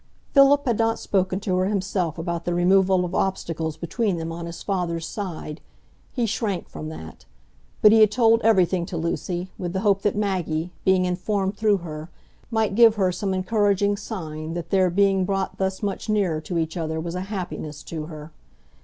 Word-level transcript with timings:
Philip 0.33 0.65
had 0.65 0.79
not 0.79 0.97
spoken 0.97 1.39
to 1.41 1.55
her 1.57 1.65
himself 1.67 2.17
about 2.17 2.43
the 2.43 2.55
removal 2.55 3.05
of 3.05 3.13
obstacles 3.13 3.77
between 3.77 4.17
them 4.17 4.31
on 4.31 4.47
his 4.47 4.63
father's 4.63 5.05
side,—he 5.05 6.25
shrank 6.25 6.67
from 6.67 6.89
that; 6.89 7.25
but 7.83 7.91
he 7.91 7.99
had 7.99 8.09
told 8.09 8.41
everything 8.41 8.83
to 8.87 8.97
Lucy, 8.97 9.51
with 9.59 9.73
the 9.73 9.81
hope 9.81 10.01
that 10.01 10.15
Maggie, 10.15 10.71
being 10.85 11.05
informed 11.05 11.55
through 11.55 11.77
her, 11.85 12.09
might 12.49 12.73
give 12.73 12.95
him 12.95 13.11
some 13.11 13.31
encouraging 13.31 13.95
sign 13.95 14.55
that 14.55 14.71
their 14.71 14.89
being 14.89 15.23
brought 15.23 15.59
thus 15.59 15.83
much 15.83 16.09
nearer 16.09 16.41
to 16.41 16.57
each 16.57 16.75
other 16.75 16.99
was 16.99 17.13
a 17.13 17.21
happiness 17.29 17.83
to 17.83 18.07
her. 18.07 18.31